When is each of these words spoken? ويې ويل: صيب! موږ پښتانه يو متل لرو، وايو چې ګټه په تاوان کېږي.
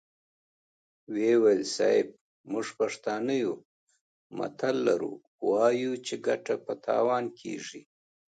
ويې 1.11 1.33
ويل: 1.41 1.63
صيب! 1.75 2.07
موږ 2.51 2.67
پښتانه 2.79 3.33
يو 3.43 3.53
متل 4.37 4.75
لرو، 4.87 5.13
وايو 5.49 5.93
چې 6.05 6.13
ګټه 6.27 6.55
په 6.65 6.73
تاوان 6.85 7.25
کېږي. 7.39 7.81